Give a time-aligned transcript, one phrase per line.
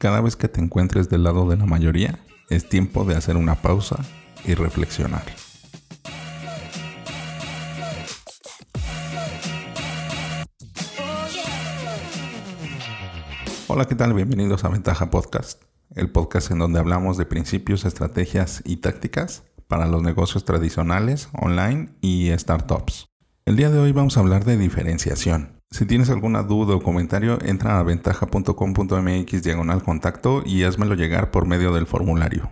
[0.00, 3.56] Cada vez que te encuentres del lado de la mayoría, es tiempo de hacer una
[3.56, 3.98] pausa
[4.46, 5.24] y reflexionar.
[13.68, 14.14] Hola, ¿qué tal?
[14.14, 15.64] Bienvenidos a Ventaja Podcast,
[15.94, 21.90] el podcast en donde hablamos de principios, estrategias y tácticas para los negocios tradicionales, online
[22.00, 23.04] y startups.
[23.44, 25.59] El día de hoy vamos a hablar de diferenciación.
[25.72, 31.46] Si tienes alguna duda o comentario, entra a ventaja.com.mx diagonal contacto y házmelo llegar por
[31.46, 32.50] medio del formulario.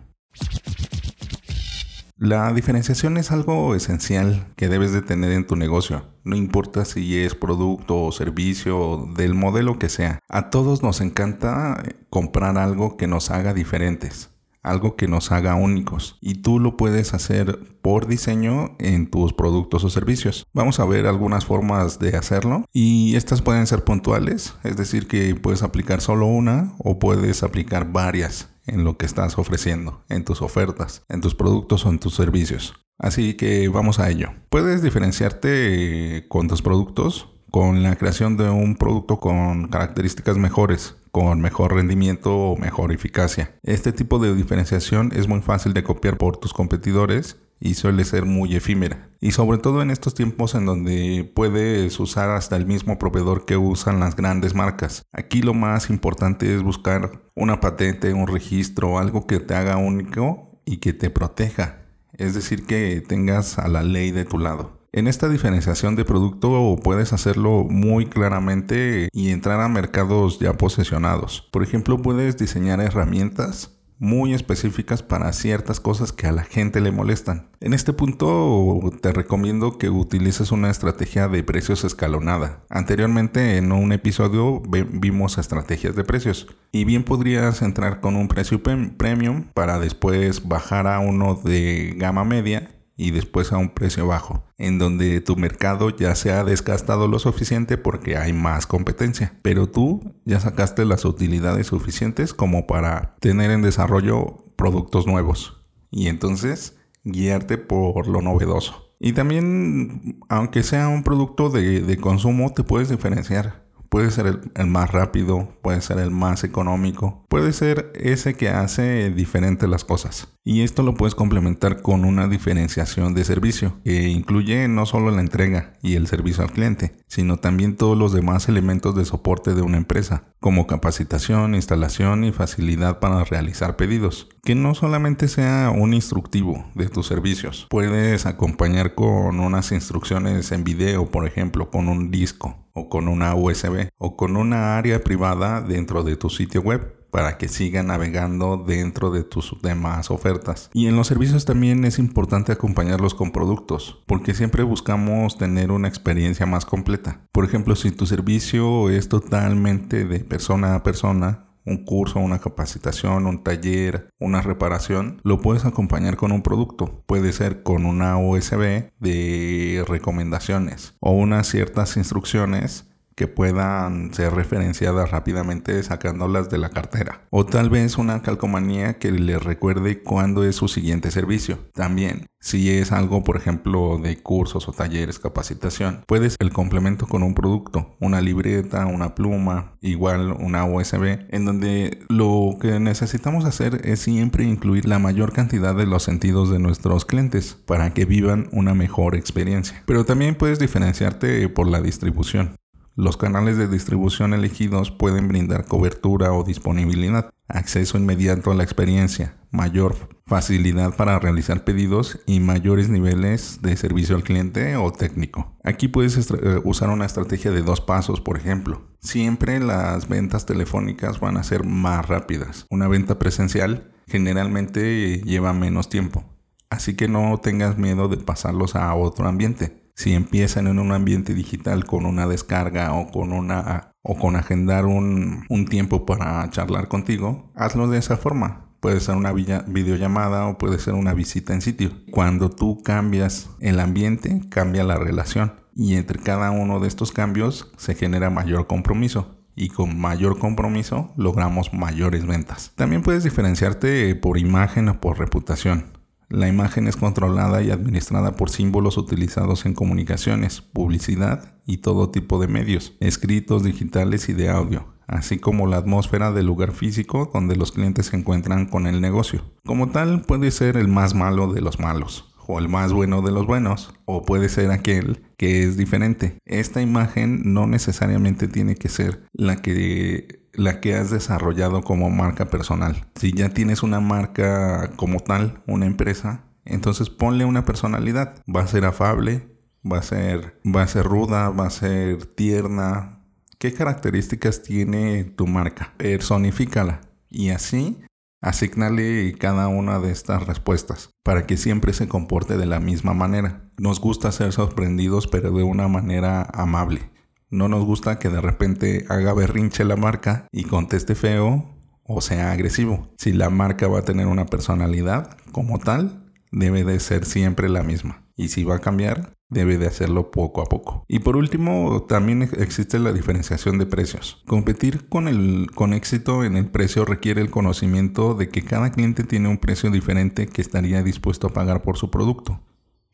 [2.17, 6.05] La diferenciación es algo esencial que debes de tener en tu negocio.
[6.25, 10.21] No importa si es producto o servicio, del modelo que sea.
[10.29, 14.31] A todos nos encanta comprar algo que nos haga diferentes
[14.63, 19.85] algo que nos haga únicos y tú lo puedes hacer por diseño en tus productos
[19.85, 20.47] o servicios.
[20.53, 25.35] Vamos a ver algunas formas de hacerlo y estas pueden ser puntuales, es decir que
[25.35, 30.43] puedes aplicar solo una o puedes aplicar varias en lo que estás ofreciendo, en tus
[30.43, 32.75] ofertas, en tus productos o en tus servicios.
[32.99, 34.31] Así que vamos a ello.
[34.51, 41.41] Puedes diferenciarte con tus productos con la creación de un producto con características mejores, con
[41.41, 43.55] mejor rendimiento o mejor eficacia.
[43.63, 48.25] Este tipo de diferenciación es muy fácil de copiar por tus competidores y suele ser
[48.25, 49.11] muy efímera.
[49.21, 53.57] Y sobre todo en estos tiempos en donde puedes usar hasta el mismo proveedor que
[53.57, 55.03] usan las grandes marcas.
[55.13, 60.61] Aquí lo más importante es buscar una patente, un registro, algo que te haga único
[60.65, 61.87] y que te proteja.
[62.13, 64.78] Es decir, que tengas a la ley de tu lado.
[64.93, 71.47] En esta diferenciación de producto puedes hacerlo muy claramente y entrar a mercados ya posesionados.
[71.53, 76.93] Por ejemplo, puedes diseñar herramientas muy específicas para ciertas cosas que a la gente le
[76.93, 77.51] molestan.
[77.61, 82.63] En este punto te recomiendo que utilices una estrategia de precios escalonada.
[82.71, 88.63] Anteriormente en un episodio vimos estrategias de precios y bien podrías entrar con un precio
[88.63, 94.45] premium para después bajar a uno de gama media y después a un precio bajo,
[94.59, 99.69] en donde tu mercado ya se ha desgastado lo suficiente porque hay más competencia, pero
[99.69, 106.77] tú ya sacaste las utilidades suficientes como para tener en desarrollo productos nuevos y entonces
[107.05, 108.93] guiarte por lo novedoso.
[108.99, 114.67] Y también, aunque sea un producto de, de consumo, te puedes diferenciar Puede ser el,
[114.67, 120.29] más rápido, puede ser el más económico, puede ser ese que hace diferente las cosas.
[120.45, 125.21] Y esto lo puedes complementar con una diferenciación de servicio, que incluye no solo la
[125.21, 129.63] entrega y el servicio al cliente, sino también todos los demás elementos de soporte de
[129.63, 134.29] una empresa, como capacitación, instalación y facilidad para realizar pedidos.
[134.43, 140.65] Que no solamente sea un instructivo de tus servicios, puedes acompañar con unas instrucciones en
[140.65, 145.61] video, por ejemplo, con un disco o con una USB o con una área privada
[145.61, 150.71] dentro de tu sitio web para que siga navegando dentro de tus demás ofertas.
[150.75, 155.89] Y en los servicios también es importante acompañarlos con productos, porque siempre buscamos tener una
[155.89, 157.23] experiencia más completa.
[157.33, 163.27] Por ejemplo, si tu servicio es totalmente de persona a persona, un curso, una capacitación,
[163.27, 167.05] un taller, una reparación, lo puedes acompañar con un producto.
[167.07, 172.88] Puede ser con una USB de recomendaciones o unas ciertas instrucciones
[173.19, 177.27] que puedan ser referenciadas rápidamente sacándolas de la cartera.
[177.31, 181.59] O tal vez una calcomanía que le recuerde cuándo es su siguiente servicio.
[181.75, 187.25] También, si es algo, por ejemplo, de cursos o talleres, capacitación, puedes el complemento con
[187.25, 193.81] un producto, una libreta, una pluma, igual una USB, en donde lo que necesitamos hacer
[193.83, 198.49] es siempre incluir la mayor cantidad de los sentidos de nuestros clientes para que vivan
[198.53, 199.83] una mejor experiencia.
[199.87, 202.55] Pero también puedes diferenciarte por la distribución.
[202.99, 209.37] Los canales de distribución elegidos pueden brindar cobertura o disponibilidad, acceso inmediato a la experiencia,
[209.53, 209.95] mayor
[210.27, 215.57] facilidad para realizar pedidos y mayores niveles de servicio al cliente o técnico.
[215.63, 218.83] Aquí puedes eh, usar una estrategia de dos pasos, por ejemplo.
[218.99, 222.67] Siempre las ventas telefónicas van a ser más rápidas.
[222.69, 226.25] Una venta presencial generalmente lleva menos tiempo.
[226.69, 231.35] Así que no tengas miedo de pasarlos a otro ambiente si empiezan en un ambiente
[231.35, 236.87] digital con una descarga o con una o con agendar un, un tiempo para charlar
[236.87, 238.71] contigo, hazlo de esa forma.
[238.79, 241.91] Puede ser una videollamada o puede ser una visita en sitio.
[242.13, 245.55] Cuando tú cambias el ambiente, cambia la relación.
[245.75, 251.13] Y entre cada uno de estos cambios se genera mayor compromiso y con mayor compromiso
[251.17, 252.71] logramos mayores ventas.
[252.77, 255.98] También puedes diferenciarte por imagen o por reputación.
[256.31, 262.39] La imagen es controlada y administrada por símbolos utilizados en comunicaciones, publicidad y todo tipo
[262.39, 267.57] de medios, escritos, digitales y de audio, así como la atmósfera del lugar físico donde
[267.57, 269.43] los clientes se encuentran con el negocio.
[269.65, 273.31] Como tal, puede ser el más malo de los malos, o el más bueno de
[273.31, 276.39] los buenos, o puede ser aquel que es diferente.
[276.47, 282.47] Esta imagen no necesariamente tiene que ser la que la que has desarrollado como marca
[282.47, 283.07] personal.
[283.15, 288.43] Si ya tienes una marca como tal, una empresa, entonces ponle una personalidad.
[288.53, 289.47] Va a ser afable,
[289.85, 293.21] va a ser, va a ser ruda, va a ser tierna.
[293.59, 295.93] ¿Qué características tiene tu marca?
[295.99, 297.03] Personifícala.
[297.29, 297.99] Y así
[298.41, 303.61] asignale cada una de estas respuestas para que siempre se comporte de la misma manera.
[303.77, 307.11] Nos gusta ser sorprendidos pero de una manera amable.
[307.51, 311.69] No nos gusta que de repente haga berrinche la marca y conteste feo
[312.03, 313.13] o sea agresivo.
[313.19, 317.83] Si la marca va a tener una personalidad como tal, debe de ser siempre la
[317.83, 318.23] misma.
[318.39, 321.05] Y si va a cambiar, debe de hacerlo poco a poco.
[321.09, 324.43] Y por último, también existe la diferenciación de precios.
[324.47, 329.25] Competir con, el, con éxito en el precio requiere el conocimiento de que cada cliente
[329.25, 332.61] tiene un precio diferente que estaría dispuesto a pagar por su producto.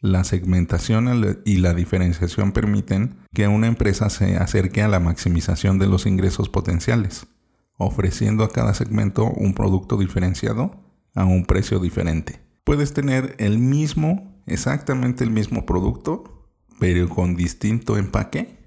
[0.01, 5.87] La segmentación y la diferenciación permiten que una empresa se acerque a la maximización de
[5.87, 7.27] los ingresos potenciales,
[7.79, 10.73] ofreciendo a cada segmento un producto diferenciado
[11.15, 12.41] a un precio diferente.
[12.65, 18.59] Puedes tener el mismo, exactamente el mismo producto, pero con distinto empaque,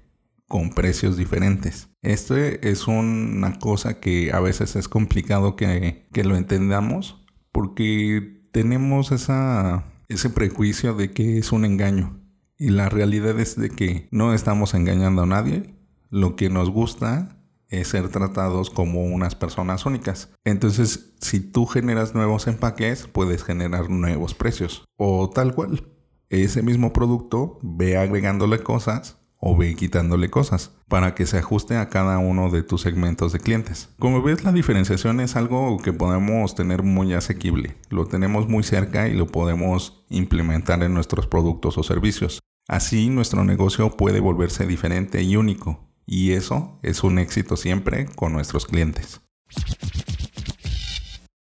[0.46, 1.88] con precios diferentes.
[2.02, 9.12] Esto es una cosa que a veces es complicado que, que lo entendamos porque tenemos
[9.12, 12.20] esa ese prejuicio de que es un engaño.
[12.56, 15.74] Y la realidad es de que no estamos engañando a nadie.
[16.10, 17.37] Lo que nos gusta
[17.68, 20.30] es ser tratados como unas personas únicas.
[20.44, 24.84] Entonces, si tú generas nuevos empaques, puedes generar nuevos precios.
[24.96, 25.86] O tal cual.
[26.30, 31.88] Ese mismo producto ve agregándole cosas o ve quitándole cosas para que se ajuste a
[31.88, 33.88] cada uno de tus segmentos de clientes.
[33.98, 37.76] Como ves, la diferenciación es algo que podemos tener muy asequible.
[37.88, 42.40] Lo tenemos muy cerca y lo podemos implementar en nuestros productos o servicios.
[42.66, 45.87] Así nuestro negocio puede volverse diferente y único.
[46.08, 49.20] Y eso es un éxito siempre con nuestros clientes.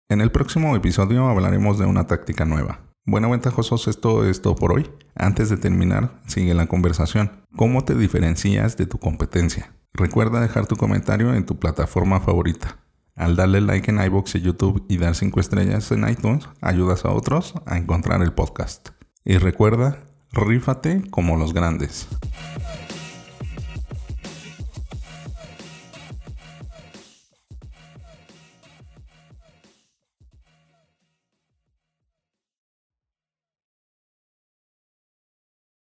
[0.08, 4.72] En el próximo episodio hablaremos de una táctica nueva bueno, ventajosos, esto es todo por
[4.72, 4.90] hoy.
[5.14, 7.44] Antes de terminar, sigue la conversación.
[7.54, 9.74] ¿Cómo te diferencias de tu competencia?
[9.92, 12.78] Recuerda dejar tu comentario en tu plataforma favorita.
[13.14, 17.10] Al darle like en iBox y YouTube y dar 5 estrellas en iTunes, ayudas a
[17.10, 18.88] otros a encontrar el podcast.
[19.22, 19.98] Y recuerda,
[20.32, 22.08] rífate como los grandes.